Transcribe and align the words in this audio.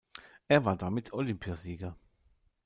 Er 0.47 0.65
war 0.65 0.77
damit 0.77 1.13
Olympiasieger. 1.13 1.95